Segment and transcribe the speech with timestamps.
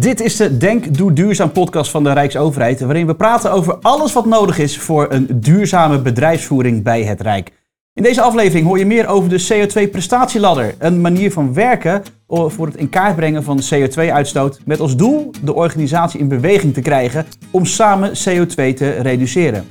[0.00, 4.12] Dit is de Denk Doe Duurzaam podcast van de Rijksoverheid, waarin we praten over alles
[4.12, 7.52] wat nodig is voor een duurzame bedrijfsvoering bij het Rijk.
[7.92, 12.76] In deze aflevering hoor je meer over de CO2-prestatieladder, een manier van werken voor het
[12.76, 17.64] in kaart brengen van CO2-uitstoot, met als doel de organisatie in beweging te krijgen om
[17.64, 19.66] samen CO2 te reduceren.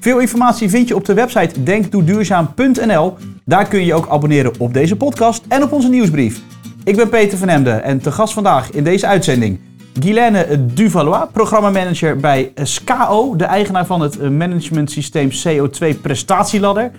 [0.00, 3.16] Veel informatie vind je op de website denkdoeduurzaam.nl.
[3.44, 6.42] Daar kun je ook abonneren op deze podcast en op onze nieuwsbrief.
[6.88, 9.60] Ik ben Peter van Emden en te gast vandaag in deze uitzending
[10.00, 16.90] Guylaine Duvalois, programmamanager bij SKO, de eigenaar van het managementsysteem CO2 Prestatieladder.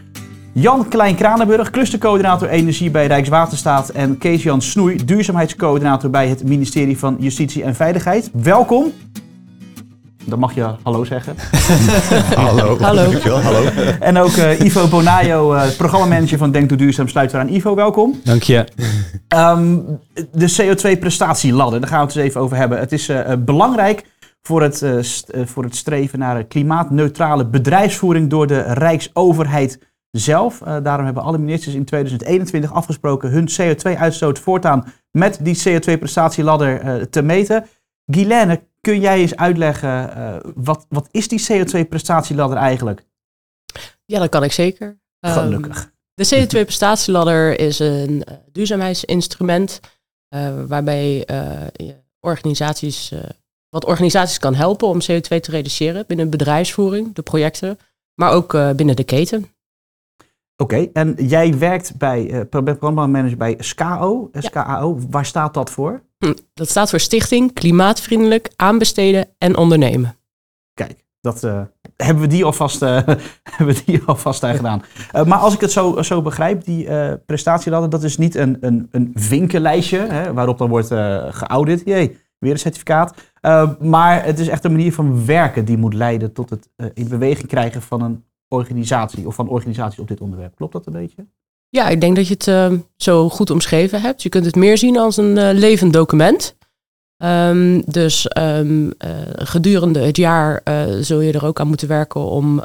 [0.54, 7.64] Jan Klein-Kranenburg, clustercoördinator energie bij Rijkswaterstaat en Kees-Jan Snoei, duurzaamheidscoördinator bij het ministerie van Justitie
[7.64, 8.30] en Veiligheid.
[8.34, 8.92] Welkom.
[10.30, 11.36] Dan mag je hallo zeggen.
[12.46, 12.78] hallo.
[12.80, 13.12] Hallo.
[13.42, 13.64] Hallo.
[14.00, 17.50] En ook uh, Ivo Bonayo, uh, programmamanager van Denk Doe Duurzaam, sluit aan.
[17.50, 18.20] Ivo, welkom.
[18.24, 18.66] Dank je.
[19.36, 20.00] Um,
[20.32, 22.80] de CO2-prestatieladder, daar gaan we het eens even over hebben.
[22.80, 24.06] Het is uh, belangrijk
[24.42, 29.80] voor het, st voor het streven naar een klimaatneutrale bedrijfsvoering door de Rijksoverheid
[30.12, 30.58] zelf.
[30.84, 37.66] daarom hebben alle ministers in 2021 afgesproken hun CO2-uitstoot voortaan met die CO2-prestatieladder te meten.
[38.06, 43.06] Guylaine, kun jij eens uitleggen, uh, wat, wat is die CO2-prestatieladder eigenlijk?
[44.06, 45.00] Ja, dat kan ik zeker.
[45.22, 45.84] Gelukkig.
[45.84, 49.80] Um, de CO2-prestatieladder is een uh, duurzaamheidsinstrument
[50.36, 51.14] uh, waarbij
[51.74, 53.14] je organisaties,
[53.70, 57.80] wat organisaties kan helpen om CO2 te reduceren binnen bedrijfsvoering, de projecten,
[58.14, 59.52] maar ook binnen de keten.
[60.62, 64.98] Oké, okay, en jij werkt bij programmamanager bij SKO, SKAO.
[65.00, 65.08] Ja.
[65.10, 66.02] Waar staat dat voor?
[66.18, 70.18] Hm, dat staat voor Stichting Klimaatvriendelijk Aanbesteden en Ondernemen.
[70.74, 71.62] Kijk, dat uh,
[71.96, 72.90] hebben we die alvast, uh,
[73.56, 74.84] hebben we die alvast uh, gedaan.
[75.12, 76.88] maar als ik het zo, zo begrijp, die
[77.18, 80.88] prestatieladder, dat is niet een, een, een vinkenlijstje hè, waarop dan wordt
[81.36, 81.82] geaudit.
[81.86, 83.14] Jee, weer een certificaat.
[83.80, 87.48] maar het is echt een manier van werken die moet leiden tot het in beweging
[87.48, 90.56] krijgen van een organisatie of van organisaties op dit onderwerp.
[90.56, 91.26] Klopt dat een beetje?
[91.70, 94.24] Ja, ik denk dat je het uh, zo goed omschreven hebt.
[94.24, 96.58] Je kunt het meer zien als een uh, levend document.
[97.24, 98.92] Um, dus um, uh,
[99.34, 100.62] gedurende het jaar
[101.00, 102.64] zul je er ook aan moeten werken om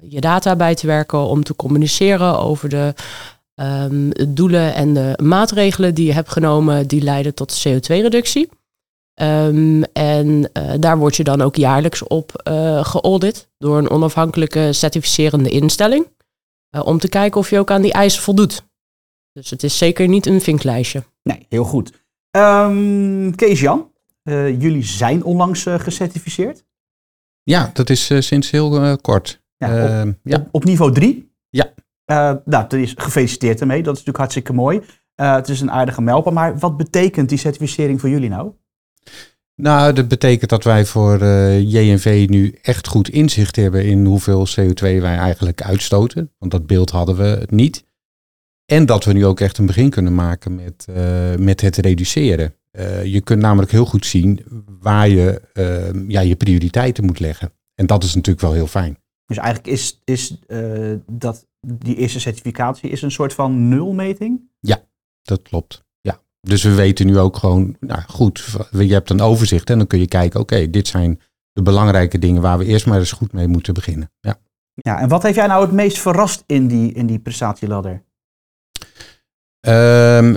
[0.00, 2.94] je data bij te werken, om te communiceren over de
[4.28, 8.48] doelen en de maatregelen die je hebt genomen die leiden tot CO2-reductie.
[9.14, 12.30] En daar word je dan ook jaarlijks op
[12.82, 16.06] geaudit door een onafhankelijke certificerende instelling.
[16.74, 18.64] Uh, om te kijken of je ook aan die eisen voldoet.
[19.32, 21.02] Dus het is zeker niet een vinklijstje.
[21.22, 22.06] Nee, heel goed.
[22.30, 23.92] Um, Kees-Jan,
[24.22, 26.64] uh, jullie zijn onlangs uh, gecertificeerd.
[27.42, 29.42] Ja, dat is sinds heel kort.
[29.56, 30.36] Ja, op, ehm, ja.
[30.36, 31.32] Op, op, niveau 3.
[31.50, 31.74] Ja.
[32.04, 33.82] nou, dat is gefeliciteerd ermee.
[33.82, 34.82] Dat is natuurlijk hartstikke mooi.
[35.14, 36.32] het is een aardige mijlpaal.
[36.32, 38.52] Maar wat betekent die certificering voor jullie nou?
[39.56, 44.46] Nou, dat betekent dat wij voor uh, JNV nu echt goed inzicht hebben in hoeveel
[44.48, 46.32] CO2 wij eigenlijk uitstoten.
[46.38, 47.84] Want dat beeld hadden we niet.
[48.64, 52.54] En dat we nu ook echt een begin kunnen maken met, uh, met het reduceren.
[52.72, 54.44] Uh, je kunt namelijk heel goed zien
[54.80, 55.42] waar je
[56.08, 57.52] ja, je prioriteiten moet leggen.
[57.74, 58.98] En dat is natuurlijk wel heel fijn.
[59.26, 60.38] Dus eigenlijk is, is
[61.06, 64.50] dat die eerste certificatie is een soort van nulmeting?
[64.60, 64.84] Ja,
[65.22, 65.83] dat klopt.
[66.44, 69.98] Dus we weten nu ook gewoon, nou goed, je hebt een overzicht en dan kun
[69.98, 71.20] je kijken, oké, dit zijn
[71.52, 74.10] de belangrijke dingen waar we eerst maar eens goed mee moeten beginnen.
[74.20, 74.38] Ja.
[74.74, 78.02] Ja, en wat heeft jij nou het meest verrast in die, in die prestatieladder?
[79.68, 80.36] Um,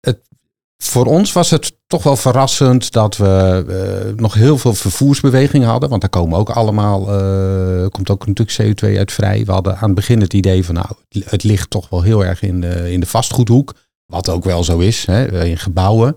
[0.00, 0.28] het,
[0.76, 3.64] voor ons was het toch wel verrassend dat we
[4.08, 5.88] uh, nog heel veel vervoersbewegingen hadden.
[5.88, 9.44] Want daar komen ook allemaal, uh, komt ook natuurlijk CO2 uit vrij.
[9.44, 10.86] We hadden aan het begin het idee van nou,
[11.24, 13.74] het ligt toch wel heel erg in de, in de vastgoedhoek.
[14.06, 16.16] Wat ook wel zo is hè, in gebouwen.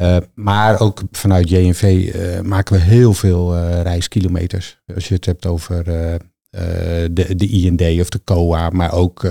[0.00, 1.82] Uh, maar ook vanuit JNV
[2.14, 4.80] uh, maken we heel veel uh, reiskilometers.
[4.94, 9.28] Als je het hebt over de, de IND of de COA, maar ook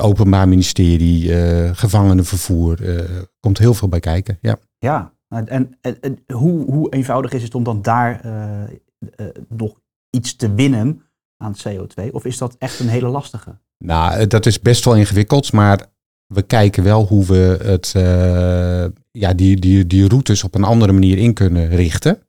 [0.00, 1.34] Openbaar Ministerie,
[1.74, 2.78] gevangenenvervoer.
[3.40, 4.38] komt heel veel bij kijken.
[4.40, 8.20] Ja, ja en, en, en hoe, hoe, eenvoudig is het om dan daar
[9.48, 9.80] nog
[10.10, 11.02] iets te winnen
[11.36, 12.10] aan CO2?
[12.10, 13.58] Of is dat echt een hele lastige?
[13.78, 15.86] Nou, dat is best wel ingewikkeld, maar
[16.28, 20.92] we kijken wel hoe we het, uh, ja, die, die, die routes op een andere
[20.92, 22.22] manier in kunnen richten.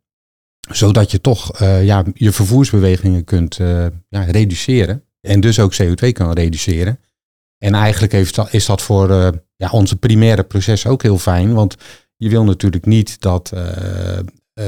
[0.72, 5.04] Zodat je toch uh, ja, je vervoersbewegingen kunt uh, ja, reduceren.
[5.22, 7.00] En dus ook CO2 kan reduceren.
[7.57, 9.10] En eigenlijk heeft is dat voor
[9.56, 11.54] ja, onze primaire proces ook heel fijn.
[11.54, 11.75] Want
[12.16, 13.54] je wil natuurlijk niet dat,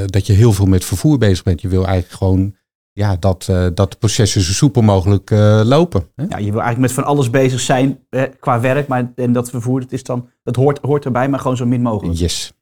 [0.06, 1.62] dat je heel veel met vervoer bezig bent.
[1.62, 2.56] Je wil eigenlijk gewoon
[2.93, 6.07] ja, dat, uh, dat de processen zo soepel mogelijk uh, lopen.
[6.15, 6.23] Hè?
[6.23, 9.49] Ja, je wil eigenlijk met van alles bezig zijn eh, qua werk, maar en dat
[9.49, 12.17] vervoer, dat, is dan, dat hoort, hoort erbij, maar gewoon zo min mogelijk.
[12.17, 12.53] Yes.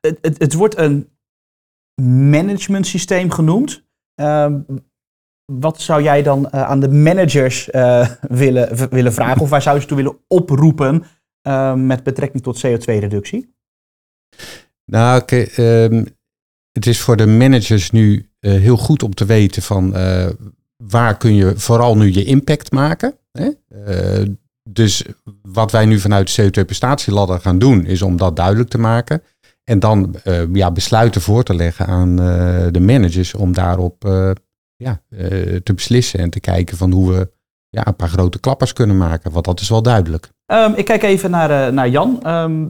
[0.00, 1.08] het, het, het wordt een
[2.02, 3.84] management systeem genoemd.
[4.14, 4.60] Ehm,
[5.52, 9.42] wat zou jij dan eh, aan de managers eh, willen, willen vragen?
[9.42, 11.04] Of waar zou je ze toe willen oproepen
[11.42, 13.54] eh, met betrekking tot CO2-reductie?
[14.84, 16.04] Nou, oké, ehm,
[16.76, 20.26] het is voor de managers nu eh, heel goed om te weten van eh,
[20.76, 23.14] waar kun je vooral nu je impact maken.
[23.32, 23.48] Hè?
[23.84, 24.26] Eh,
[24.68, 25.04] dus
[25.42, 29.22] wat wij nu vanuit de CO2-prestatieladder gaan doen, is om dat duidelijk te maken.
[29.64, 30.14] En dan
[30.52, 32.16] ja, besluiten voor te leggen aan
[32.72, 34.04] de managers om daarop
[34.76, 35.00] ja,
[35.62, 37.30] te beslissen en te kijken van hoe we
[37.68, 39.32] ja, een paar grote klappers kunnen maken.
[39.32, 40.28] Want dat is wel duidelijk.
[40.46, 42.22] Ehm, ik kijk even naar, naar Jan.
[42.22, 42.64] Ehm,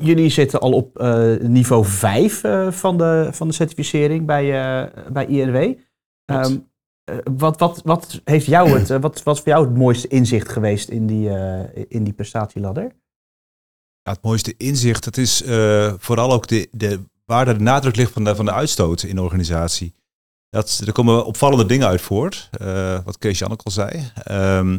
[0.00, 5.12] jullie zitten al op eh, niveau 5 eh, van, de, van de certificering bij, eh,
[5.12, 5.74] bij INW.
[6.24, 6.56] Ehm,
[7.04, 10.88] eh, wat, wat, wat, heeft jou het, wat was voor jou het mooiste inzicht geweest
[10.88, 11.30] in die,
[11.88, 12.92] in die prestatieladder?
[14.02, 15.42] Ja, het mooiste inzicht, dat is
[15.98, 19.22] vooral ook de, de, waar de nadruk ligt van de, van de uitstoot in de
[19.22, 19.94] organisatie.
[20.50, 22.50] Dat, er komen opvallende dingen uit voort,
[23.04, 24.10] wat Kees Jan ook al zei.
[24.22, 24.78] Ehm,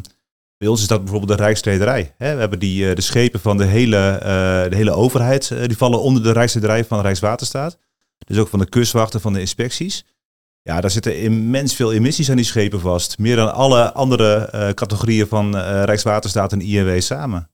[0.60, 2.14] bij ons is dat bijvoorbeeld de Rijkstrederij.
[2.16, 2.34] Hè?
[2.34, 5.76] We hebben die, eh, de schepen van de hele, eh, de hele overheid, eh, die
[5.76, 7.78] vallen onder de Rijkstrederij van Rijkswaterstaat.
[8.18, 10.04] Dus ook van de kustwachten, van de inspecties.
[10.62, 13.18] Ja, daar zitten immens veel emissies aan die schepen vast.
[13.18, 17.50] Meer dan alle andere categorieën van Rijkswaterstaat en INW samen.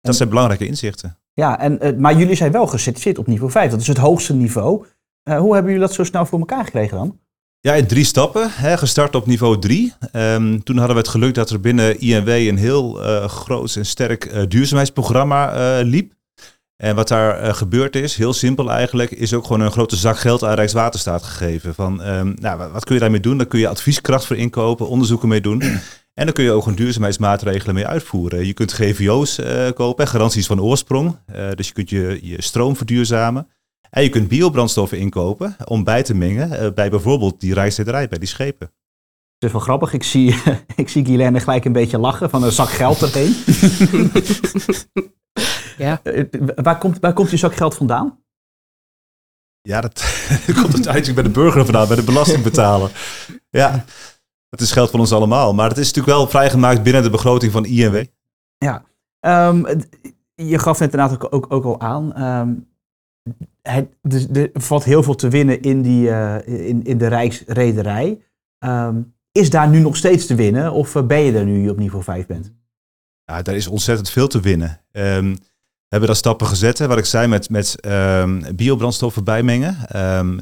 [0.00, 1.18] Dat zijn belangrijke inzichten.
[1.32, 3.70] Ja, en, maar jullie zijn wel gecertificeerd op niveau 5.
[3.70, 4.86] Dat is het hoogste niveau.
[5.22, 7.18] Hoe hebben jullie dat zo snel voor elkaar gekregen dan?
[7.62, 8.50] Ja, in drie stappen.
[8.50, 9.92] Hè, gestart op niveau 3.
[10.64, 14.24] toen hadden we het geluk dat er binnen INW een heel eh, groot en sterk
[14.24, 16.12] eh, duurzaamheidsprogramma eh, liep.
[16.76, 20.44] En wat daar gebeurd is, heel simpel eigenlijk, is ook gewoon een grote zak geld
[20.44, 21.74] aan Rijkswaterstaat gegeven.
[21.74, 23.36] Van, ehm, nou, wa- wat kun je daarmee doen?
[23.36, 25.62] Daar kun je advieskracht voor inkopen, onderzoeken mee doen.
[26.14, 28.46] En dan kun je ook een duurzaamheidsmaatregelen mee uitvoeren.
[28.46, 29.38] Je kunt GVO's
[29.74, 31.16] kopen, garanties van oorsprong.
[31.54, 33.48] Dus je kunt je stroom verduurzamen.
[33.90, 38.18] En je kunt biobrandstoffen inkopen om bij te mengen eh, bij bijvoorbeeld die rijstederij, bij
[38.18, 38.66] die schepen.
[39.38, 39.92] Het is wel grappig.
[39.92, 40.34] Ik zie,
[40.76, 43.34] ik zie Guilaine gelijk een beetje lachen van een zak geld erheen.
[45.78, 46.02] Ja.
[46.02, 48.18] Eh, waar, komt, waar komt die zak geld vandaan?
[49.62, 50.24] Ja, dat
[50.62, 52.90] komt uiteindelijk bij de burger vandaan, bij de belastingbetaler.
[53.50, 53.84] Ja,
[54.48, 55.54] dat is geld van ons allemaal.
[55.54, 58.04] Maar het is natuurlijk wel vrijgemaakt binnen de begroting van INW.
[59.20, 59.88] Ehm, het-
[60.34, 62.14] je gaf net inderdaad ook, ook, ook al aan.
[62.14, 62.54] ehm,
[63.70, 68.18] het, dus er valt heel veel te winnen in, die, eh, in, in de Rijksrederij.
[68.58, 69.00] Ehm,
[69.32, 70.72] is daar nu nog steeds te winnen?
[70.72, 72.52] Of eh, ben je er nu op niveau 5 bent?
[73.24, 74.80] Ja, daar is ontzettend veel te winnen.
[74.92, 79.76] Ehm, we hebben daar stappen gezet, wat ik zei, met, met ehm, biobrandstoffen bijmengen.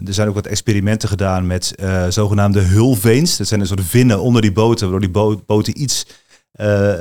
[0.06, 3.36] Er zijn ook wat experimenten gedaan met eh, zogenaamde hulveens.
[3.36, 6.06] Dat zijn een soort vinnen onder die boten, waardoor die bo- boten iets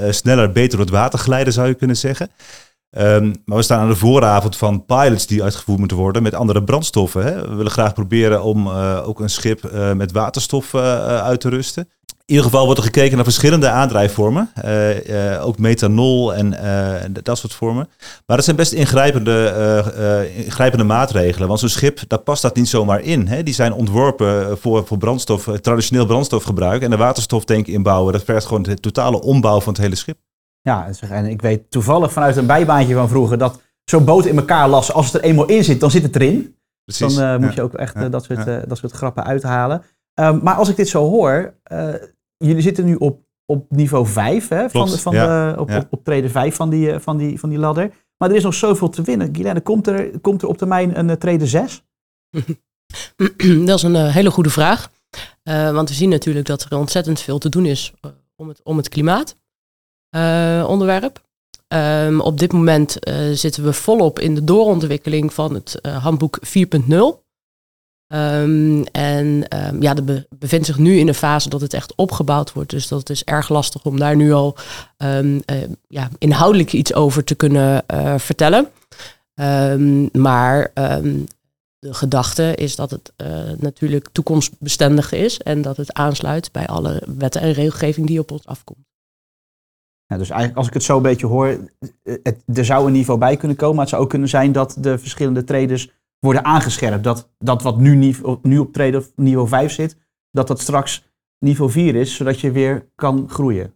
[0.09, 2.29] sneller, beter door het water glijden, zou je kunnen zeggen.
[2.89, 6.63] Ehm, maar we staan aan de vooravond van pilots die uitgevoerd moeten worden met andere
[6.63, 7.24] brandstoffen.
[7.24, 7.50] Hè.
[7.50, 10.81] We willen graag proberen om eh, ook een schip eh, met waterstof eh,
[11.22, 11.89] uit te rusten.
[12.06, 14.51] In ieder geval wordt er gekeken naar verschillende aandrijfvormen.
[15.42, 17.89] Ook methanol en dat soort vormen.
[18.25, 21.48] Maar dat zijn best ingrijpende, ingrijpende maatregelen.
[21.48, 23.28] Want zo'n schip, daar past dat niet zomaar in.
[23.28, 23.44] Hè.
[23.44, 26.81] Die zijn ontworpen voor, voor brandstof, traditioneel brandstofgebruik.
[26.81, 30.18] En de waterstoftank inbouwen, dat vergt gewoon de totale ombouw van het hele schip.
[30.62, 34.38] Ja, zeg, en ik weet toevallig vanuit een bijbaantje van vroeger dat zo'n boot in
[34.38, 36.56] elkaar lassen, als het er eenmaal in zit, dan zit het erin.
[36.83, 37.15] Precies.
[37.15, 37.55] Dan eh, moet Ja.
[37.55, 38.58] je ook echt eh, dat, soort, Ja.
[38.62, 39.84] eh, dat soort grappen uithalen.
[40.13, 41.93] Ehm, maar als ik dit zo hoor, eh,
[42.38, 45.51] jullie zitten nu op, op niveau 5 hè, van, Klopt, van ja.
[45.53, 45.77] de, op, Ja.
[45.77, 47.91] op, op treden 5 van die, van, die, van die ladder.
[48.17, 49.29] Maar er is nog zoveel te winnen.
[49.32, 51.84] Guilaine, komt er, komt er op termijn een uh, treden 6?
[53.65, 54.89] dat is een uh, hele goede vraag.
[55.43, 58.62] Uh, want we zien natuurlijk dat er ontzettend veel te doen is uh, om, het,
[58.63, 58.89] om het
[60.17, 61.25] klimaatonderwerp.
[61.74, 66.39] Um, op dit moment uh, zitten we volop in de doorontwikkeling van het uh, handboek
[66.45, 66.51] 4.0.
[68.13, 71.95] Um, en um, ja, dat be bevindt zich nu in een fase dat het echt
[71.95, 72.69] opgebouwd wordt.
[72.69, 74.57] Dus dat is erg lastig om daar nu al
[75.88, 77.83] ja, inhoudelijk iets over te kunnen
[78.17, 78.67] vertellen.
[80.12, 80.71] maar
[81.79, 83.13] de gedachte is dat het
[83.59, 88.45] natuurlijk toekomstbestendig is en dat het aansluit bij alle wetten en regelgeving die op ons
[88.45, 88.86] afkomt.
[90.08, 91.58] Ja, dus eigenlijk als ik het zo een beetje hoor,
[92.04, 94.78] het, er zou een niveau bij kunnen komen, maar het zou ook kunnen zijn dat
[94.80, 97.04] de verschillende traders worden aangescherpt.
[97.04, 99.98] Dat, dat wat nu, niveau, nu op trader niveau 5 zit,
[100.32, 101.04] dat dat straks
[101.40, 103.74] niveau 4 is, zodat je weer kan groeien.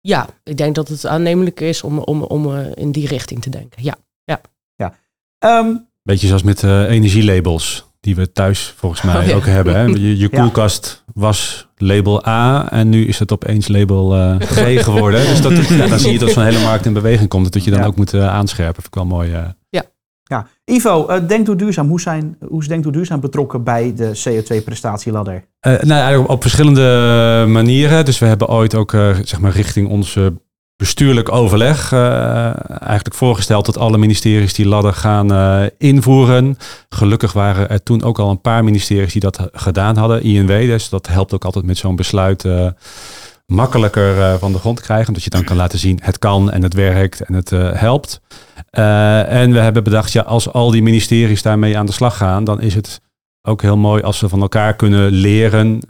[0.00, 3.50] Ja, ik denk dat het aannemelijk is om, om, om uh, in die richting te
[3.50, 3.84] denken.
[3.84, 3.96] Ja.
[4.24, 4.40] ja.
[4.76, 4.94] ja.
[5.58, 9.34] Um, Beetje zoals met uh, energielabels, die we thuis volgens mij oh, ja.
[9.34, 9.74] ook hebben.
[9.74, 9.82] Hè?
[9.82, 11.12] Je, je koelkast ja.
[11.14, 15.26] was label A en nu is het opeens label uh, G geworden.
[15.26, 17.52] dus dat, ja, dan zie je dat zo'n hele markt in beweging komt.
[17.52, 18.74] Dat je dan ook moet uh, aanscherpen.
[18.74, 19.30] Vind ik wel mooi.
[19.30, 19.56] Ja.
[20.22, 20.46] Ja.
[20.64, 24.10] Ivo, uh, Denk Door Duurzaam, hoe, zijn, hoe is Denk Door Duurzaam betrokken bij de
[24.18, 25.34] CO2-prestatieladder?
[25.34, 28.04] Uh, nou, eigenlijk op verschillende manieren.
[28.04, 28.90] Dus we hebben ooit ook
[29.22, 30.32] zeg maar richting onze
[30.76, 36.56] bestuurlijk overleg eigenlijk voorgesteld dat alle ministeries die ladder gaan invoeren.
[36.88, 40.48] Gelukkig waren er toen ook al een paar ministeries die dat gedaan hadden, INW.
[40.48, 42.48] Dus dat helpt ook altijd met zo'n besluit
[43.46, 45.08] makkelijker van de grond krijgen.
[45.08, 48.20] Omdat je dan kan laten zien het kan en het werkt en het helpt.
[48.70, 52.60] En we hebben bedacht, ja, als al die ministeries daarmee aan de slag gaan, dan
[52.60, 53.00] is het
[53.48, 55.80] ook heel mooi als ze van elkaar kunnen leren,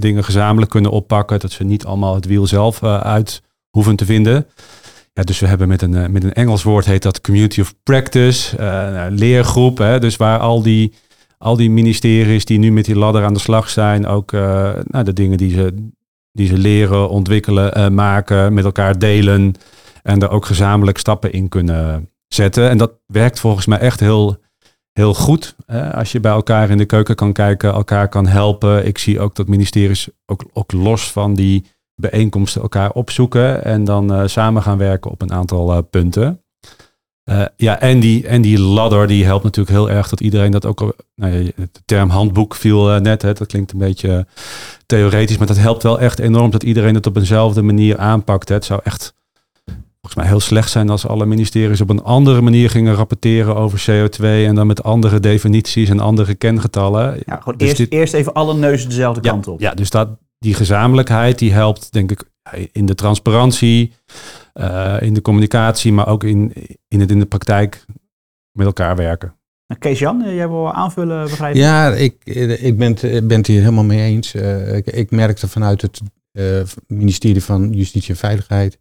[0.00, 4.46] dingen gezamenlijk kunnen oppakken, dat ze niet allemaal het wiel zelf uit hoeven te vinden.
[5.12, 8.56] Ja, dus we hebben met een, met een Engels woord heet dat community of practice,
[8.56, 10.92] nou, leergroep, hè, dus waar al die,
[11.38, 15.12] al die ministeries die nu met die ladder aan de slag zijn, ook nou, de
[15.12, 15.90] dingen die ze,
[16.32, 19.54] die ze leren, ontwikkelen, maken, met elkaar delen.
[20.02, 22.68] En daar ook gezamenlijk stappen in kunnen zetten.
[22.68, 24.36] En dat werkt volgens mij echt heel,
[24.92, 25.56] heel goed.
[25.92, 28.86] Als je bij elkaar in de keuken kan kijken, elkaar kan helpen.
[28.86, 31.64] Ik zie ook dat ministeries ook, ook los van die
[32.00, 33.64] bijeenkomsten elkaar opzoeken.
[33.64, 36.42] En dan uh, samen gaan werken op een aantal uh, punten.
[37.30, 40.66] Uh, ja, en die, en die ladder die helpt natuurlijk heel erg dat iedereen dat
[40.66, 40.94] ook.
[41.14, 43.22] Nou ja, de term handboek viel net.
[43.22, 44.26] Hè, dat klinkt een beetje
[44.86, 48.48] theoretisch, maar dat helpt wel echt enorm dat iedereen het op eenzelfde manier aanpakt.
[48.48, 48.54] Hè.
[48.54, 49.14] Het zou echt
[50.00, 53.84] volgens mij heel slecht zijn als alle ministeries op een andere manier gingen rapporteren over
[53.90, 57.18] CO2 en dan met andere definities en andere kengetallen.
[57.26, 59.60] Ja, dus eerst, eerst even alle neuzen dezelfde kant op.
[59.60, 60.08] Ja, dus dat,
[60.40, 62.24] die gezamenlijkheid die helpt denk ik
[62.72, 63.92] in de transparantie,
[64.54, 66.52] uh, in de communicatie, maar ook in,
[66.88, 67.84] in het in de praktijk
[68.52, 69.34] met elkaar werken.
[69.78, 71.60] Kees-Jan, jij wil aanvullen, begrijp ik?
[71.60, 72.24] Ja, ik,
[72.60, 74.34] ik ben, ben het hier helemaal mee eens.
[74.34, 76.00] Uh, ik, ik merkte vanuit het
[76.32, 78.78] uh, ministerie van Justitie en Veiligheid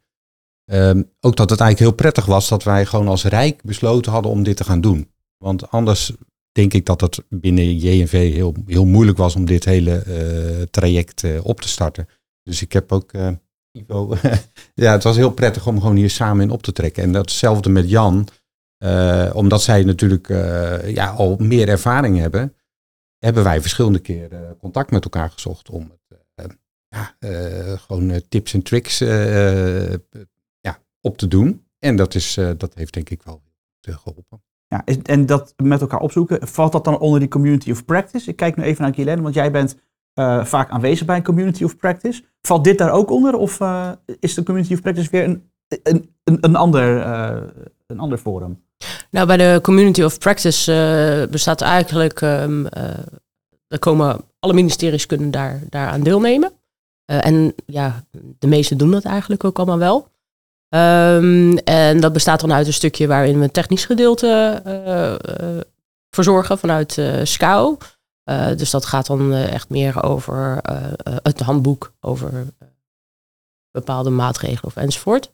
[0.71, 4.31] Um, ook dat het eigenlijk heel prettig was dat wij gewoon als Rijk besloten hadden
[4.31, 5.11] om dit te gaan doen.
[5.37, 6.13] Want anders
[6.51, 11.23] denk ik dat het binnen JNV heel, heel moeilijk was om dit hele uh, traject
[11.23, 12.07] uh, op te starten.
[12.43, 13.31] Dus ik heb ook, uh,
[14.73, 17.03] ja, het was heel prettig om gewoon hier samen in op te trekken.
[17.03, 18.27] En datzelfde met Jan,
[19.33, 20.27] omdat zij natuurlijk
[20.85, 22.55] ja, al meer ervaring hebben,
[23.17, 25.91] hebben wij verschillende keren contact met elkaar gezocht om
[26.87, 27.15] ja,
[27.77, 28.99] gewoon tips en tricks
[31.01, 31.65] op te doen.
[31.79, 33.41] En dat, is, dat heeft denk ik wel
[33.81, 34.41] geholpen.
[34.69, 38.29] Ja, en dat met elkaar opzoeken, valt dat dan onder die community of practice?
[38.29, 39.77] Ik kijk nu even naar Guylaine, want jij bent
[40.19, 42.23] uh, vaak aanwezig bij een community of practice.
[42.41, 45.51] Valt dit daar ook onder of uh, is de community of practice weer een,
[45.83, 47.05] een, een, ander,
[47.87, 48.63] een ander forum?
[49.11, 52.67] Nou, bij de community of practice bestaat eigenlijk, um,
[53.67, 56.51] er komen alle ministeries kunnen daar, daaraan deelnemen.
[57.05, 58.03] en ja,
[58.39, 60.07] de meesten doen dat eigenlijk ook allemaal wel.
[60.69, 64.73] Um, en dat bestaat dan uit een stukje waarin we een technisch gedeelte uh,
[65.03, 65.61] uh,
[66.09, 67.77] verzorgen vanuit uh, SCAO.
[68.55, 70.59] dus dat gaat dan echt meer over
[71.03, 72.45] het handboek, over
[73.71, 75.31] bepaalde maatregelen of enzovoort.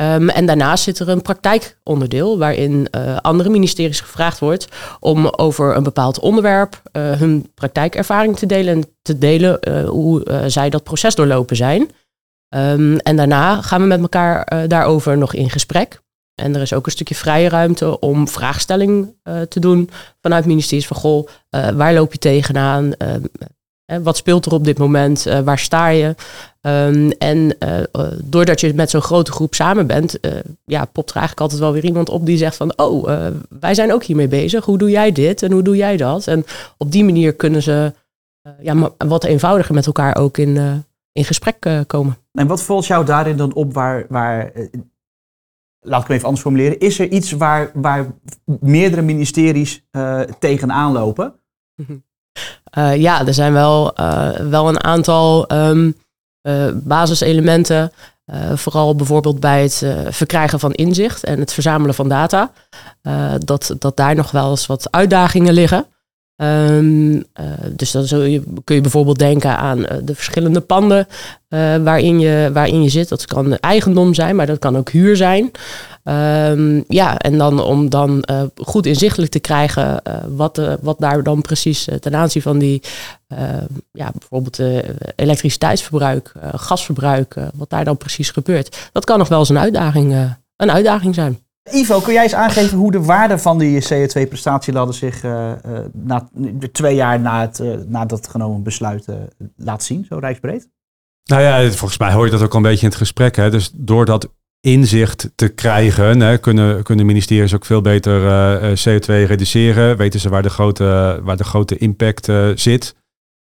[0.00, 4.68] Um, en daarnaast zit er een praktijkonderdeel waarin andere ministeries gevraagd wordt
[5.00, 10.82] om over een bepaald onderwerp hun praktijkervaring te delen en te delen hoe zij dat
[10.82, 11.90] proces doorlopen zijn.
[12.54, 16.00] Um, en daarna gaan we met elkaar uh, daarover nog in gesprek.
[16.34, 19.90] En er is ook een stukje vrije ruimte om vraagstelling uh, te doen
[20.20, 22.92] vanuit ministeries van goh, uh, waar loop je tegenaan?
[24.02, 25.22] wat speelt er op dit moment?
[25.44, 26.14] waar sta je?
[26.60, 27.56] Um, en
[28.24, 30.18] doordat je met zo'n grote groep samen bent,
[30.64, 33.30] ja, popt er eigenlijk altijd wel weer iemand op die zegt van, oh,
[33.60, 34.64] wij zijn ook hiermee bezig.
[34.64, 36.26] Hoe doe jij dit en hoe doe jij dat?
[36.26, 36.44] En
[36.76, 37.92] op die manier kunnen ze
[38.60, 42.16] ja, wat eenvoudiger met elkaar ook in, in gesprek uh, komen.
[42.32, 44.66] En wat valt jou daarin dan op waar, waar uh,
[45.80, 48.06] laat ik hem even anders formuleren, is er iets waar, waar
[48.44, 51.34] meerdere ministeries uh, tegenaan lopen?
[52.94, 53.94] ja, er zijn wel,
[54.50, 55.94] wel een aantal um,
[56.74, 57.92] basiselementen.
[58.54, 62.52] vooral bijvoorbeeld bij het verkrijgen van inzicht en het verzamelen van data.
[63.38, 65.86] dat, dat daar nog wel eens wat uitdagingen liggen.
[66.42, 67.22] Um, uh,
[67.70, 68.06] dus dan
[68.64, 71.06] kun je bijvoorbeeld denken aan uh, de verschillende panden
[71.48, 73.08] uh, waarin, je, waarin je zit.
[73.08, 75.50] Dat kan eigendom zijn, maar dat kan ook huur zijn.
[76.04, 78.24] Um, ja, en dan om dan
[78.56, 82.82] goed inzichtelijk te krijgen wat, wat daar dan precies ten aanzien van die,
[83.92, 84.58] ja, bijvoorbeeld
[85.16, 88.90] elektriciteitsverbruik, gasverbruik, wat daar dan precies gebeurt.
[88.92, 91.41] Dat kan nog wel eens een uitdaging, een uitdaging zijn.
[91.70, 96.28] Ivo, kun jij eens aangeven hoe de waarde van die CO2-prestatieladder zich uh, uh, na,
[96.72, 99.06] twee jaar na, het, uh, na dat genomen besluit
[99.56, 100.68] laat zien, zo rijksbreed?
[101.24, 103.36] Nou ja, volgens mij hoor je dat ook al een beetje in het gesprek.
[103.36, 103.50] Hè?
[103.50, 104.28] Dus doordat
[104.60, 106.20] inzicht te krijgen.
[106.20, 109.96] Hè, kunnen, kunnen ministeries ook veel beter eh, eh, CO2 reduceren?
[109.96, 112.94] Weten ze waar de grote, waar de grote impact eh, zit?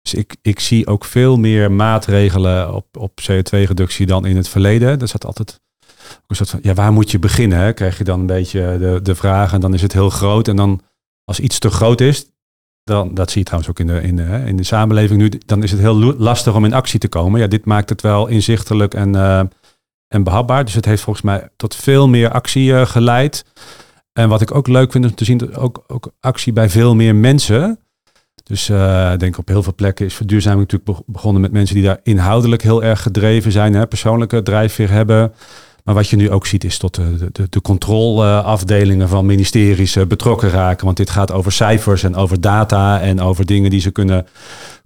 [0.02, 5.00] Dus ik, ik zie ook veel meer maatregelen op, op CO2-reductie dan in het verleden.
[5.00, 5.60] Er zat altijd
[6.62, 7.58] ja, waar moet je beginnen?
[7.58, 7.74] Hè?
[7.74, 10.48] Krijg je dan een beetje de, de vraag en dan is het heel groot.
[10.48, 10.82] En dan
[11.24, 12.26] als iets te groot is,
[12.84, 15.64] dan, dat zie je trouwens ook in de, in, de, in de samenleving nu, dan
[15.64, 17.40] is het heel lastig om in actie te komen.
[17.40, 19.40] Ja, dit maakt het wel inzichtelijk en, uh,
[20.08, 20.66] en behapbaar.
[20.66, 23.46] Dus het heeft volgens mij tot veel meer actie uh, geleid.
[24.14, 27.16] En wat ik ook leuk vind om te zien, ook, ook actie bij veel meer
[27.16, 27.80] mensen.
[28.44, 31.84] Dus uh, ik denk op heel veel plekken is verduurzaming natuurlijk begonnen met mensen die
[31.84, 35.34] daar inhoudelijk heel erg gedreven zijn, hè, persoonlijke drijfveer hebben.
[35.88, 40.06] Maar wat je nu ook ziet is tot de, de, de controleafdelingen van ministeries eh,
[40.06, 40.86] betrokken raken.
[40.86, 44.28] Want dit gaat over cijfers en over data en over dingen die ze kunnen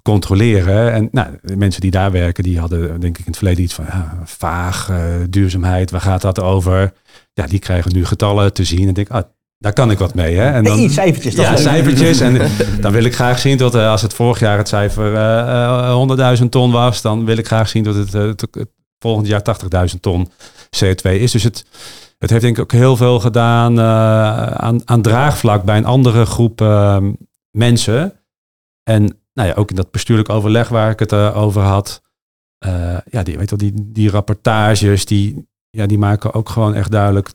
[0.01, 0.93] controleren.
[0.93, 3.73] En nou, de mensen die daar werken, die hadden denk ik in het verleden iets
[3.73, 4.97] van ja, vaag, uh,
[5.29, 6.93] duurzaamheid, waar gaat dat over?
[7.33, 9.23] Ja, die krijgen nu getallen te zien en denk ah,
[9.57, 10.35] daar kan ik wat mee.
[10.35, 10.51] Hè?
[10.51, 11.35] En dan, cijfertjes.
[11.35, 12.19] ja, cijfertjes.
[12.19, 12.41] En
[12.81, 16.49] dan wil ik graag zien dat uh, als het vorig jaar het cijfer uh, 100.000
[16.49, 18.47] ton was, dan wil ik graag zien dat het
[19.01, 19.41] volgend jaar
[19.93, 20.31] 80.000 ton
[20.83, 21.31] CO2 is.
[21.31, 21.65] Dus het,
[22.17, 26.25] het heeft denk ik ook heel veel gedaan uh, aan, aan draagvlak bij een andere
[26.25, 26.97] groep uh,
[27.51, 28.13] mensen.
[28.83, 32.01] En nou ja, ook in dat bestuurlijk overleg waar ik het uh, over had.
[33.09, 37.31] ja, die, weet wel, die, die rapportages, die, ja, die maken ook gewoon echt duidelijk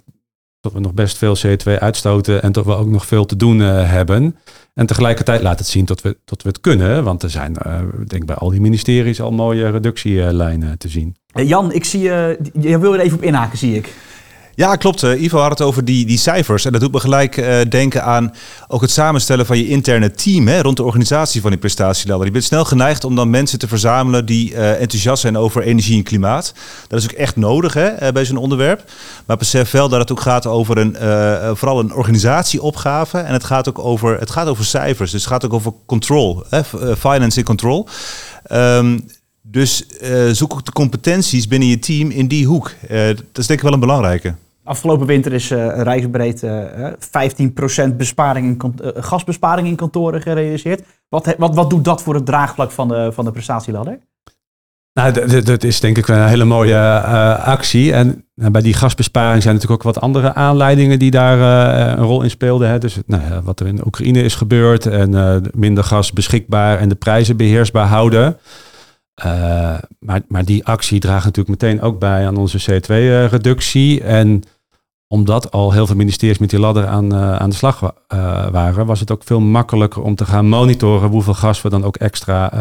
[0.61, 3.59] dat we nog best veel CO2 uitstoten en dat we ook nog veel te doen
[3.59, 4.37] hebben.
[4.75, 7.05] En tegelijkertijd laat het zien dat we, dat we het kunnen.
[7.05, 11.17] Want er zijn, uh, denk bij al die ministeries al mooie reductielijnen te zien.
[11.27, 13.95] Jan, ik zie je, je wil er even op inhaken, zie ik.
[14.57, 15.03] Ja, klopt.
[15.03, 16.65] Uh, Ivo had het over die, die cijfers.
[16.65, 18.35] En dat doet me gelijk uh, denken aan
[18.69, 22.27] ook het samenstellen van je interne team hè, rond de organisatie van die prestatieladder.
[22.27, 25.97] Je bent snel geneigd om dan mensen te verzamelen die uh, enthousiast zijn over energie
[25.97, 26.55] en klimaat.
[26.89, 28.91] Dat is ook echt nodig hè, bij zo'n onderwerp.
[29.27, 30.97] Maar besef wel dat het ook gaat over een,
[31.57, 33.19] vooral een organisatieopgave.
[33.19, 35.11] En het gaat ook over, het gaat over cijfers.
[35.11, 36.65] Dus het gaat ook over control, hè,
[36.97, 37.89] finance and control.
[38.53, 39.07] Um,
[39.43, 39.87] dus
[40.33, 42.71] zoek ook de competenties binnen je team in die hoek.
[42.89, 44.35] Dat is denk ik wel een belangrijke.
[44.67, 46.47] Afgelopen winter is uh, rijksbreed
[47.93, 50.83] 15% besparing in, gasbesparing in kantoren gerealiseerd.
[51.09, 53.99] Wat, wat, wat doet dat voor het draagvlak van de, van de prestatieladder?
[54.93, 56.79] Nou, dat is denk ik een hele mooie
[57.45, 57.93] actie.
[57.93, 61.39] En bij die gasbesparing zijn natuurlijk ook wat andere aanleidingen die daar
[61.99, 62.69] een rol in speelden.
[62.69, 62.79] Hè.
[62.79, 67.37] Dus nou, wat er in Oekraïne is gebeurd en minder gas beschikbaar en de prijzen
[67.37, 68.39] beheersbaar houden.
[69.25, 74.03] Uh, maar, maar die actie draagt natuurlijk meteen ook bij aan onze CO2-reductie.
[74.03, 74.43] En
[75.09, 77.91] omdat al heel veel ministeries met die ladder aan, uh, aan de slag uh,
[78.49, 81.97] waren, was het ook veel makkelijker om te gaan monitoren hoeveel gas we dan ook
[81.97, 82.53] extra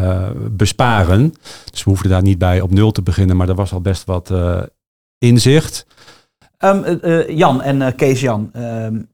[0.51, 1.33] besparen.
[1.71, 4.05] Dus we hoefden daar niet bij op nul te beginnen, maar er was al best
[4.05, 4.31] wat
[5.17, 5.85] inzicht.
[6.59, 6.99] Um,
[7.35, 9.09] Jan en Kees Jan, um,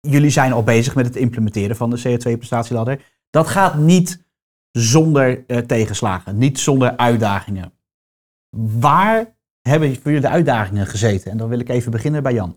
[0.00, 3.00] jullie zijn al bezig met het implementeren van de CO2-prestatieladder.
[3.30, 4.24] Dat gaat niet
[4.70, 7.72] zonder tegenslagen, niet zonder uitdagingen.
[8.56, 11.30] Waar hebben jullie de uitdagingen gezeten?
[11.30, 12.56] En dan wil ik even beginnen bij Jan.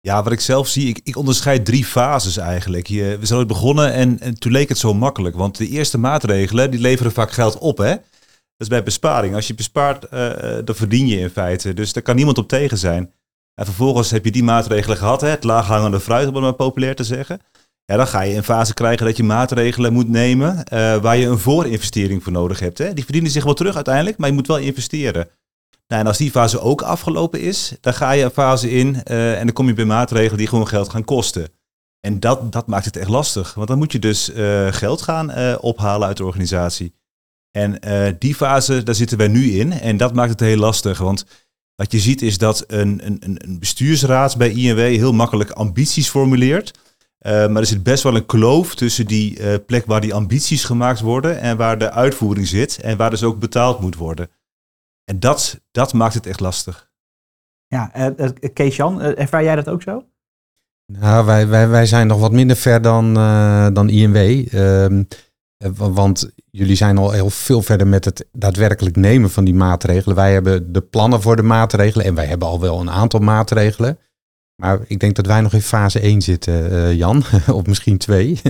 [0.00, 2.86] Ja, wat ik zelf zie, ik, ik onderscheid drie fases eigenlijk.
[2.86, 5.36] Je, we zijn ooit begonnen en, en, toen leek het zo makkelijk.
[5.36, 7.90] Want de eerste maatregelen, die leveren vaak geld op, hè?
[7.90, 9.34] Dat is bij besparing.
[9.34, 10.30] Als je bespaart, uh,
[10.64, 11.74] dan verdien je in feite.
[11.74, 13.12] Dus daar kan niemand op tegen zijn.
[13.54, 15.28] En vervolgens heb je die maatregelen gehad, hè?
[15.28, 17.40] het laaghangende fruit, om het maar populair te zeggen.
[17.84, 21.26] Ja, dan ga je een fase krijgen dat je maatregelen moet nemen uh, waar je
[21.26, 22.78] een voorinvestering voor nodig hebt.
[22.78, 22.94] Hè.
[22.94, 25.28] Die verdienen zich wel terug uiteindelijk, maar je moet wel investeren.
[25.90, 29.38] Nou, en als die fase ook afgelopen is, dan ga je een fase in uh,
[29.38, 31.48] en dan kom je bij maatregelen die gewoon geld gaan kosten.
[32.00, 35.56] En dat, dat maakt het echt lastig, want dan moet je dus uh, geld gaan
[35.58, 36.94] ophalen uit de organisatie.
[37.50, 37.78] En
[38.18, 41.24] die fase, daar zitten wij nu in en dat maakt het heel lastig, want
[41.74, 46.78] wat je ziet is dat een, een, een bestuursraad bij INW heel makkelijk ambities formuleert.
[47.18, 51.40] Maar er zit best wel een kloof tussen die plek waar die ambities gemaakt worden
[51.40, 54.28] en waar de uitvoering zit en waar dus ook betaald moet worden.
[55.10, 56.90] En dat, dat maakt het echt lastig.
[57.66, 60.04] Ja, uh, Kees-Jan, ervaar jij dat ook zo?
[60.86, 63.14] Nou, wij, wij, wij zijn nog wat minder ver dan,
[63.74, 64.16] dan INW.
[64.54, 65.02] Ehm,
[65.74, 70.16] want jullie zijn al heel veel verder met het daadwerkelijk nemen van die maatregelen.
[70.16, 73.98] Wij hebben de plannen voor de maatregelen en wij hebben al wel een aantal maatregelen.
[74.56, 77.22] Maar ik denk dat wij nog in fase 1 zitten, uh, Jan,
[77.58, 78.40] of misschien 2.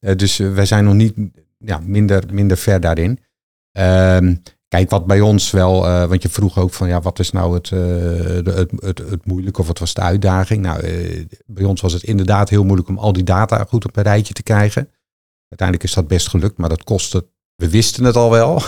[0.00, 1.14] Uh, dus uh, wij zijn nog niet
[1.58, 3.18] ja, minder, minder ver daarin.
[3.72, 4.34] Ehm,
[4.68, 7.70] kijk, wat bij ons wel, want je vroeg ook van ja, wat is nou het,
[7.70, 10.62] het, het, het, moeilijke of wat was de uitdaging?
[10.62, 10.82] Nou,
[11.46, 14.34] bij ons was het inderdaad heel moeilijk om al die data goed op een rijtje
[14.34, 14.90] te krijgen.
[15.48, 18.62] Uiteindelijk is dat best gelukt, maar dat kostte, we wisten het al wel.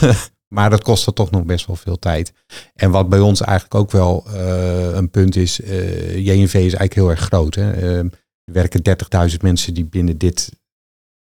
[0.54, 2.32] Maar dat kost er toch nog best wel veel tijd.
[2.74, 6.94] En wat bij ons eigenlijk ook wel eh, een punt is, uh, JNV is eigenlijk
[6.94, 7.54] heel erg groot.
[7.54, 7.76] Hè?
[7.76, 8.10] Uh, er
[8.52, 8.82] werken
[9.30, 10.50] 30.000 mensen die binnen dit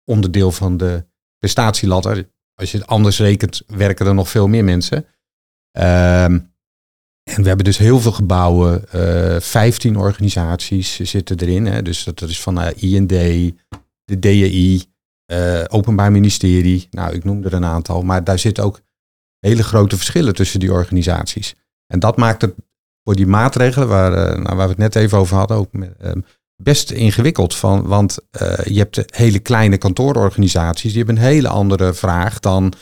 [0.04, 1.06] onderdeel van de
[1.38, 5.06] prestatieladder, als je het anders rekent, werken er nog veel meer mensen.
[5.72, 6.39] Ehm,
[7.24, 11.65] en we hebben dus heel veel gebouwen, uh, 15 organisaties zitten erin.
[11.65, 11.82] Hè?
[11.82, 13.10] Dus dat, dat is van uh, IND,
[14.04, 14.84] de DEI,
[15.32, 16.88] uh, Openbaar Ministerie.
[16.91, 18.82] Nou, ik noem er een aantal, maar daar zitten ook
[19.39, 21.56] hele grote verschillen tussen die organisaties.
[21.88, 22.54] En dat maakt het
[23.04, 26.19] voor die maatregelen, waar, nou, waar we het net even over hadden, ook ehm,
[26.62, 27.56] best ingewikkeld.
[27.56, 28.17] Van, want
[28.63, 32.74] je hebt hele kleine kantoororganisaties, die hebben een hele andere vraag dan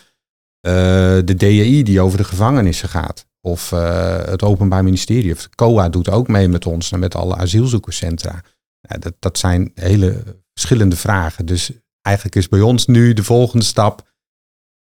[0.62, 3.26] de DEI die over de gevangenissen gaat.
[3.42, 7.36] Of uh, het Openbaar Ministerie, of COA doet ook mee met ons en met alle
[7.36, 8.44] asielzoekerscentra.
[8.82, 11.46] Dat, dat zijn hele verschillende vragen.
[11.46, 14.12] Dus eigenlijk is bij ons nu de volgende stap.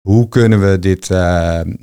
[0.02, 1.08] Hoe kunnen we dit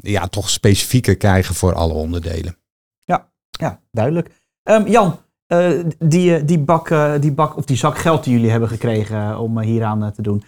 [0.00, 2.58] ja, toch specifieker krijgen voor alle onderdelen?
[3.04, 4.30] Ja, ja duidelijk.
[4.62, 8.68] Um, Jan, uh, die, die, bak, die bak of die zak geld die jullie hebben
[8.68, 10.42] gekregen om hieraan te doen.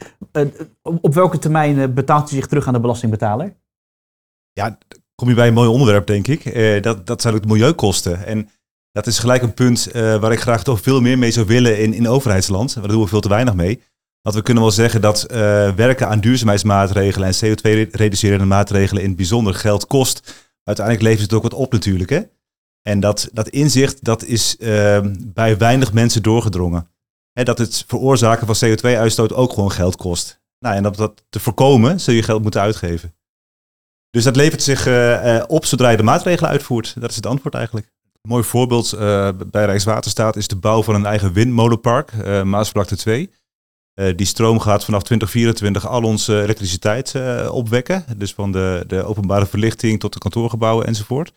[0.82, 3.54] op welke termijn betaalt u zich terug aan de belastingbetaler?
[4.52, 4.78] Ja,
[5.14, 6.54] kom je bij een mooi onderwerp, denk ik.
[6.82, 8.26] Dat, dat zijn ook de milieukosten.
[8.26, 8.48] En
[8.92, 11.94] dat is gelijk een punt waar ik graag toch veel meer mee zou willen in,
[11.94, 12.74] in overheidsland.
[12.74, 13.82] Daar doen we veel te weinig mee.
[14.22, 15.22] Want we kunnen wel zeggen dat
[15.76, 20.34] werken aan duurzaamheidsmaatregelen en CO2-reducerende maatregelen in het bijzonder geld kost.
[20.64, 22.10] Uiteindelijk levert het ook wat op natuurlijk.
[22.10, 22.20] Hè?
[22.82, 24.56] En dat, dat inzicht dat is
[25.18, 26.88] bij weinig mensen doorgedrongen.
[27.32, 30.40] Hè, dat het veroorzaken van CO2-uitstoot ook gewoon geld kost.
[30.58, 33.14] Nou, en dat, dat te voorkomen zul je geld moeten uitgeven.
[34.10, 37.00] Dus dat levert zich uh, uh, op zodra je de maatregelen uitvoert.
[37.00, 37.86] Dat is het antwoord eigenlijk.
[38.02, 42.12] Een mooi voorbeeld uh, bij Rijkswaterstaat is de bouw van een eigen windmolenpark,
[42.44, 43.30] Maasvlakte 2.
[44.16, 47.14] die stroom gaat vanaf 2024 al onze elektriciteit
[47.50, 48.04] opwekken.
[48.16, 51.32] Dus van de, de openbare verlichting tot de kantoorgebouwen enzovoort.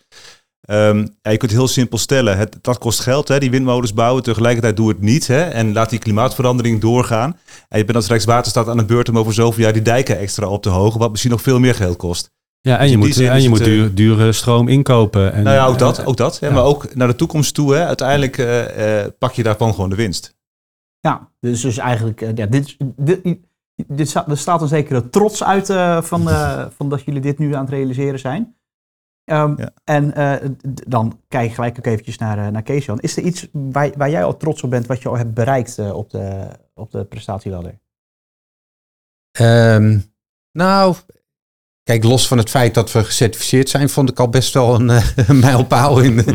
[0.70, 2.38] Um, ja, je kunt het heel simpel stellen.
[2.38, 4.24] Het, dat kost geld, hè, die windmolens bouwen.
[4.24, 5.28] Tegelijkertijd doe het niet.
[5.28, 7.38] Hè, en laat die klimaatverandering doorgaan.
[7.70, 10.48] En je bent als Rijkswaterstaat aan de beurt om over zoveel jaar die dijken extra
[10.48, 11.00] op te hogen.
[11.00, 12.32] Wat misschien nog veel meer geld kost.
[12.62, 15.34] Ja, en je moet, en je moet duur, dure stroom inkopen.
[15.34, 16.06] En, nou ja, ook dat.
[16.06, 16.52] Ook dat ja.
[16.52, 17.76] Maar ook naar de toekomst toe.
[17.76, 20.36] Hè, uiteindelijk uh, uh, pak je daarvan gewoon de winst.
[21.00, 23.38] Ja, dus, dus eigenlijk, uh, ja, dit, dit,
[23.88, 25.66] dit, er staat een zekere trots uit
[26.06, 26.30] van,
[26.78, 28.56] van dat jullie dit nu aan het realiseren zijn.
[29.26, 29.72] Um, ja.
[29.84, 30.14] En
[30.88, 33.00] dan kijk ik gelijk ook eventjes naar, naar Kees Jan.
[33.00, 35.80] Is er iets waar, waar jij al trots op bent wat je al hebt bereikt
[35.80, 37.80] op, de, op de prestatieladder?
[39.40, 40.04] Um,
[40.52, 40.96] nou,
[41.84, 44.90] Kijk, los van het feit dat we gecertificeerd zijn, vond ik al best wel een,
[44.90, 46.26] uh, een mijlpaal in,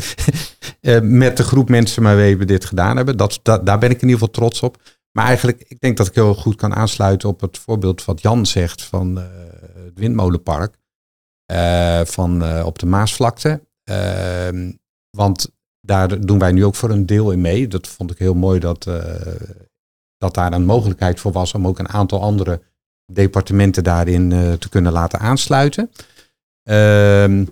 [0.81, 3.17] uh, met de groep mensen waarmee we dit gedaan hebben.
[3.17, 4.83] Dat, dat, daar ben ik in ieder geval trots op.
[5.13, 8.47] Maar eigenlijk, ik denk dat ik heel goed kan aansluiten op het voorbeeld wat Jan
[8.47, 9.25] zegt van uh,
[9.85, 10.77] het windmolenpark.
[12.05, 13.61] Van op de Maasvlakte.
[13.85, 14.73] Ehm,
[15.11, 17.69] want daar doen wij nu ook voor een deel in mee.
[17.69, 18.91] Dat vond ik heel mooi dat,
[20.19, 22.63] dat daar een mogelijkheid voor was om ook een aantal andere
[23.13, 25.91] departementen daarin te kunnen laten aansluiten.
[26.71, 27.47] Uh,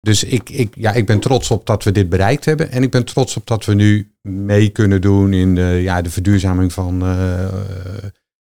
[0.00, 2.70] dus ik, ik, ja, ik ben trots op dat we dit bereikt hebben.
[2.70, 6.10] En ik ben trots op dat we nu mee kunnen doen in de, ja, de
[6.10, 7.02] verduurzaming van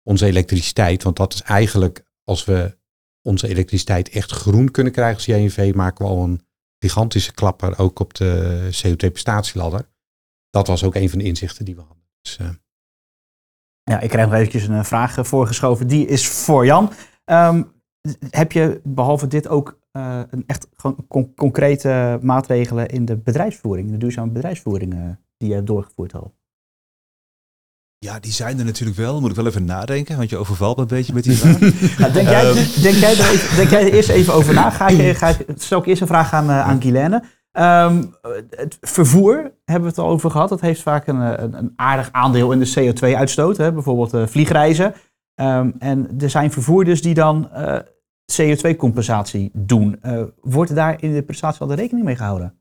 [0.04, 1.04] onze elektriciteit.
[1.04, 2.78] Want dat is eigenlijk, als we
[3.22, 6.42] onze elektriciteit echt groen kunnen krijgen als JNV, maken we al een
[6.80, 9.90] gigantische klapper ook op de CO2-prestatieladder.
[10.50, 12.06] Dat was ook een van de inzichten die we hadden.
[12.22, 12.50] Dus, uh,
[13.84, 15.88] ja, ik krijg nog eventjes een vraag eh, voorgeschoven.
[15.88, 16.92] Die is voor Jan.
[17.26, 17.72] Um,
[18.30, 23.98] heb je behalve dit ook een echt gewoon con concrete maatregelen in de bedrijfsvoering, de
[23.98, 26.39] duurzame bedrijfsvoering, die je doorgevoerd al?
[28.02, 29.22] Ja, die zijn er natuurlijk wel.
[29.22, 31.60] Moet ik wel even nadenken, want je overvalt me een beetje met die vraag.
[31.98, 32.56] nou, denk, jij, um.
[32.56, 34.70] denk, jij er even, denk jij er eerst even over na?
[34.70, 37.24] Ga ik, ga ik, stel ik eerst een vraag aan, uh, aan Guilaine.
[37.52, 38.16] Um,
[38.50, 39.36] het vervoer
[39.66, 40.50] hebben we het al over gehad.
[40.50, 43.58] Dat heeft vaak een, een, een aardig aandeel in de CO2-uitstoot.
[43.58, 44.94] Bijvoorbeeld uh, vliegreizen.
[45.36, 47.80] Um, en er zijn vervoerders die dan uh,
[48.40, 50.00] CO2-compensatie doen.
[50.42, 52.59] Wordt daar in de prestatie al de rekening mee gehouden?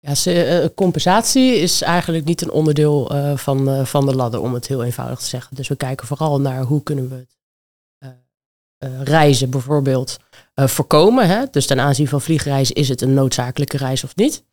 [0.00, 5.18] Ja, compensatie is eigenlijk niet een onderdeel van, van de ladder, om het heel eenvoudig
[5.18, 5.56] te zeggen.
[5.56, 7.26] Dus we kijken vooral naar hoe kunnen we
[8.78, 10.16] het reizen bijvoorbeeld
[10.54, 11.28] voorkomen.
[11.28, 11.44] Hè?
[11.50, 14.44] Dus ten aanzien van vliegreizen is het een noodzakelijke reis of niet.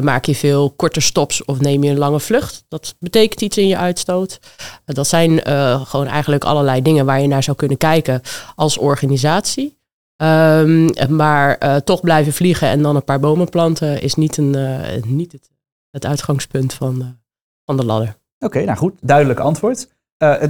[0.00, 2.64] Maak je veel korte stops of neem je een lange vlucht?
[2.68, 4.38] Dat betekent iets in je uitstoot.
[4.84, 5.42] Dat zijn
[5.86, 8.20] gewoon eigenlijk allerlei dingen waar je naar zou kunnen kijken
[8.54, 9.78] als organisatie.
[10.22, 14.56] Um, maar toch blijven vliegen en dan een paar bomen planten is niet, een,
[15.06, 15.50] niet het,
[15.90, 17.18] het uitgangspunt van,
[17.64, 18.16] van de ladder.
[18.38, 19.88] Oké, nou goed, duidelijk antwoord.
[20.20, 20.48] Eh,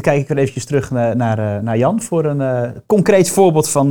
[0.00, 3.88] kijk ik weer eventjes terug naar, eh, naar Jan voor een eh, concreet voorbeeld van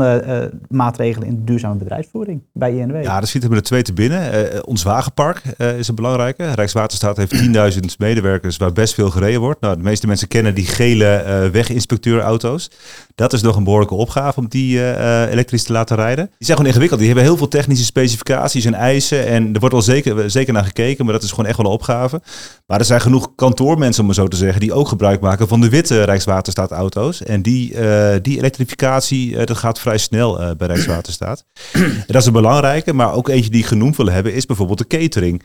[0.70, 3.04] maatregelen in duurzame bedrijfsvoering bij INW.
[3.04, 4.66] Ja, er schieten er twee te binnen.
[4.66, 5.42] Ons wagenpark
[5.78, 6.52] is een belangrijke.
[6.52, 9.62] Rijkswaterstaat heeft 10.000 medewerkers waar best veel gereden wordt.
[9.62, 12.72] Nou, de meeste mensen kennen die gele weginspecteurauto's.
[13.16, 14.96] Dat is nog een behoorlijke opgave om die
[15.30, 16.26] elektrisch te laten rijden.
[16.26, 17.00] Die zijn gewoon ingewikkeld.
[17.00, 19.28] Die hebben heel veel technische specificaties en eisen.
[19.28, 21.72] En er wordt al zeker, zeker naar gekeken, maar dat is gewoon echt wel een
[21.72, 22.22] opgave.
[22.74, 25.62] Maar er zijn genoeg kantoormensen, om maar zo te zeggen, die ook gebruik maken van
[25.62, 27.24] de witte Rijkswaterstaat-auto's.
[27.24, 31.46] En die, eh, die elektrificatie, eh, dat gaat vrij snel eh, bij Rijkswaterstaat.
[31.74, 34.78] En dat is een belangrijke, maar ook eentje die ik genoemd wil hebben, is bijvoorbeeld
[34.78, 35.44] de catering.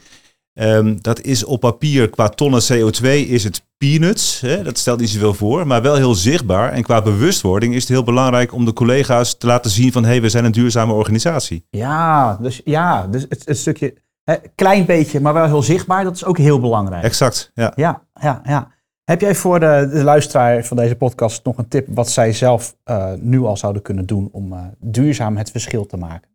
[0.54, 4.40] Ehm, dat is op papier qua tonnen CO2 is het peanuts.
[4.40, 4.62] Hè?
[4.62, 6.72] Dat stelt niet zoveel voor, maar wel heel zichtbaar.
[6.72, 10.10] En qua bewustwording is het heel belangrijk om de collega's te laten zien van hé,
[10.10, 11.64] hey, we zijn een duurzame organisatie.
[11.70, 13.94] Ja, dus, ja, dus het, het stukje,
[14.54, 17.04] klein beetje, maar wel heel zichtbaar, dat is ook heel belangrijk.
[17.04, 17.72] Exact, ja.
[17.74, 18.76] Ja, ja, ja.
[19.08, 22.76] Heb jij voor de, de luisteraar van deze podcast nog een tip wat zij zelf
[22.84, 26.28] eh, nu al zouden kunnen doen om eh, duurzaam het verschil te maken?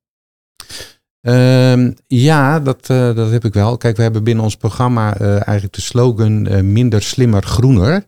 [1.21, 3.77] Ehm, ja, dat, eh, dat heb ik wel.
[3.77, 8.05] Kijk, we hebben binnen ons programma eigenlijk de slogan minder, slimmer, groener.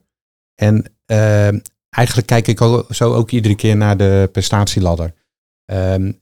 [0.56, 5.14] En ehm, eigenlijk kijk ik ook, zo ook iedere keer naar de prestatieladder.
[5.66, 6.14] E-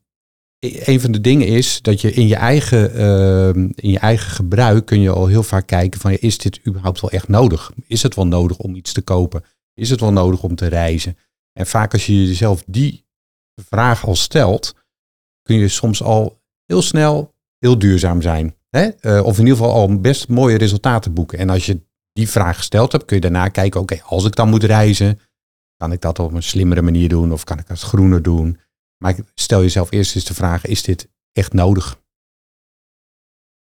[0.63, 4.85] een van de dingen is dat je in je eigen, ehm, in je eigen gebruik
[4.85, 7.71] kun je al heel vaak kijken van is dit überhaupt wel echt nodig?
[7.87, 9.43] Is het wel nodig om iets te kopen?
[9.73, 11.17] Is het wel nodig om te reizen?
[11.53, 13.05] En vaak als je jezelf die
[13.61, 14.75] vraag al stelt,
[15.41, 18.55] kun je soms al heel snel heel duurzaam zijn.
[18.69, 18.87] Hè?
[18.87, 21.37] Eh, of in ieder geval al best mooie resultaten boeken.
[21.37, 21.81] En als je
[22.13, 25.19] die vraag gesteld hebt, kun je daarna kijken, oké, als ik dan moet reizen,
[25.77, 28.59] kan ik dat op een slimmere manier doen of kan ik dat groener doen?
[29.03, 31.99] Maar stel jezelf eerst eens de vraag, is dit echt nodig?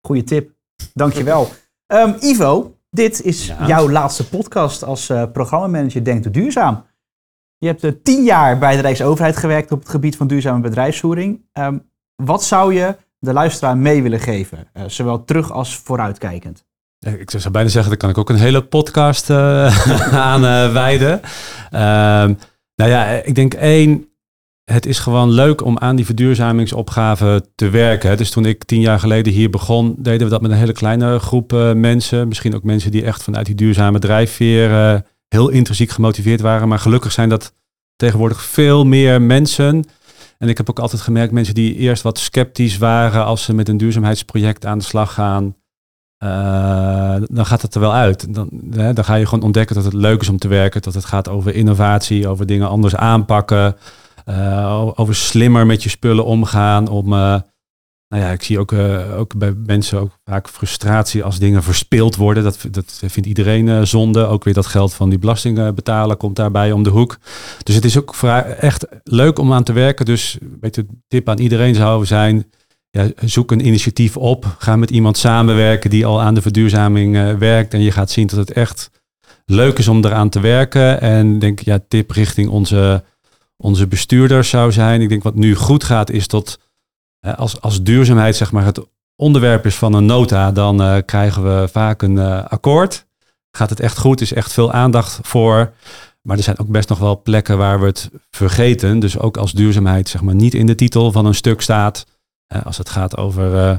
[0.07, 0.51] Goeie tip.
[0.95, 1.49] Dankjewel.
[1.87, 3.67] Ehm Ivo, dit is Ja.
[3.67, 6.85] jouw laatste podcast als eh, programmamanager Denk Doe Duurzaam.
[7.59, 11.41] Je hebt eh, tien jaar bij de Rijksoverheid gewerkt op het gebied van duurzame bedrijfsvoering.
[11.53, 11.79] Ehm,
[12.17, 14.69] wat zou je de luisteraar mee willen geven?
[14.73, 16.65] Eh, zowel terug als vooruitkijkend.
[16.99, 21.21] Ik zou bijna zeggen, daar kan ik ook een hele podcast eh, aan eh, wijden.
[21.71, 22.35] Ehm,
[22.75, 24.12] nou ja, ik denk één,
[24.65, 28.17] het is gewoon leuk om aan die verduurzamingsopgave te werken.
[28.17, 31.19] Dus toen ik tien jaar geleden hier begon, deden we dat met een hele kleine
[31.19, 32.29] groep eh, mensen.
[32.29, 36.69] Misschien ook mensen die echt vanuit die duurzame drijfveer eh, heel intrinsiek gemotiveerd waren.
[36.69, 37.55] Maar gelukkig zijn dat
[37.97, 39.85] tegenwoordig veel meer mensen.
[40.39, 43.69] En ik heb ook altijd gemerkt, mensen die eerst wat sceptisch waren als ze met
[43.69, 45.57] een duurzaamheidsproject aan de slag gaan.
[46.19, 48.35] eh, dan gaat het er wel uit.
[48.35, 50.83] Dan, hè, dan ga je gewoon ontdekken dat het leuk is om te werken.
[50.83, 53.77] Dat het gaat over innovatie, over dingen anders aanpakken.
[54.25, 56.89] Eh, over slimmer met je spullen omgaan.
[56.89, 57.41] Om, eh,
[58.09, 62.17] nou ja, ik zie ook, eh, ook bij mensen ook vaak frustratie als dingen verspeeld
[62.17, 62.43] worden.
[62.43, 64.27] Dat, dat vindt iedereen zonde.
[64.27, 67.19] Ook weer dat geld van die belastingbetaler komt daarbij om de hoek.
[67.63, 68.17] Dus het is ook
[68.59, 70.05] echt leuk om aan te werken.
[70.05, 72.51] Dus weet tip aan iedereen zou zijn.
[72.91, 74.55] Ja, zoek een initiatief op.
[74.59, 77.75] Ga met iemand samenwerken die al aan de verduurzaming werkt.
[77.75, 78.91] En je gaat zien dat het echt
[79.47, 81.01] leuk is om eraan te werken.
[81.01, 83.05] En denk, ja, tip richting onze,
[83.63, 85.01] onze bestuurders zou zijn.
[85.01, 86.59] Ik denk wat nu goed gaat is dat
[87.37, 88.81] als, als duurzaamheid zeg maar het
[89.17, 93.07] onderwerp is van een nota, dan eh, krijgen we vaak een eh, akkoord.
[93.51, 94.21] Gaat het echt goed?
[94.21, 95.73] Is echt veel aandacht voor.
[96.23, 98.99] Maar er zijn ook best nog wel plekken waar we het vergeten.
[98.99, 102.07] Dus ook als duurzaamheid zeg maar niet in de titel van een stuk staat.
[102.65, 103.77] Als het gaat over eh,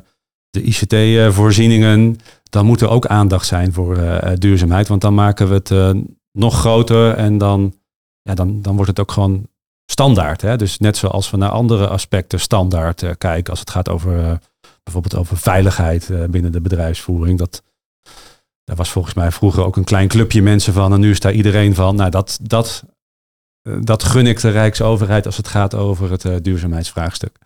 [0.50, 2.18] de ICT-voorzieningen,
[2.50, 4.88] dan moet er ook aandacht zijn voor duurzaamheid.
[4.88, 5.96] Want dan maken we het
[6.32, 7.74] nog groter en dan,
[8.22, 9.48] ja, dan, dan wordt het ook gewoon
[9.94, 10.42] standaard.
[10.42, 10.58] Hè?
[10.58, 13.50] Dus net zoals we naar andere aspecten standaard eh, kijken.
[13.50, 14.34] Als het gaat over eh,
[14.84, 17.38] bijvoorbeeld over veiligheid eh, binnen de bedrijfsvoering.
[17.38, 17.64] Dat,
[18.64, 20.94] daar was volgens mij vroeger ook een klein clubje mensen van.
[20.94, 21.96] En nu is daar iedereen van.
[21.96, 22.84] Nou, dat, dat,
[23.82, 27.38] dat gun ik de Rijksoverheid als het gaat over het duurzaamheidsvraagstuk.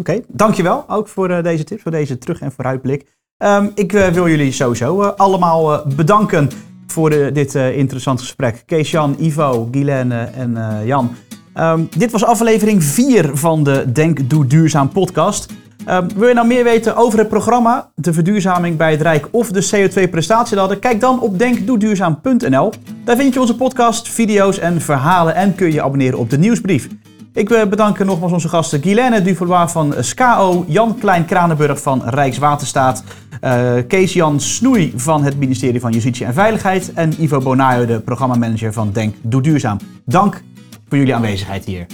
[0.00, 3.06] Oké, dankjewel ook voor deze tips, voor deze terug- en vooruitblik.
[3.36, 6.50] Ehm, ik wil jullie sowieso allemaal bedanken
[6.86, 8.62] voor dit eh, interessante gesprek.
[8.66, 11.16] Kees-Jan, Ivo, Guilaine en Jan.
[11.54, 15.52] Ehm, dit was aflevering 4 van de Denk Doe Duurzaam podcast.
[15.84, 19.50] Ehm, wil je nou meer weten over het programma, de verduurzaming bij het Rijk of
[19.50, 20.78] de CO2-prestatieladder?
[20.78, 22.72] Kijk dan op denkdoeduurzaam.nl.
[23.04, 26.88] Daar vind je onze podcast, video's en verhalen en kun je abonneren op de nieuwsbrief.
[27.32, 33.04] Ik eh, bedank nogmaals onze gasten Guilaine Duvalois van SKO, Jan Klein-Kranenburg van Rijkswaterstaat,
[33.40, 38.72] eh, Kees-Jan Snoei van het ministerie van Justitie en Veiligheid en Ivo Bonayo, de programmamanager
[38.72, 39.78] van Denk Doe Duurzaam.
[40.04, 40.42] Dank
[40.88, 41.86] voor jullie aanwezigheid hier.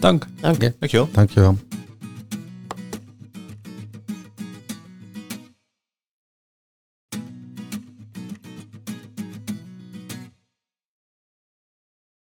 [0.00, 0.26] Dank.
[0.40, 0.60] Dank.
[0.78, 1.08] Dankjewel.
[1.12, 1.56] Dankjewel.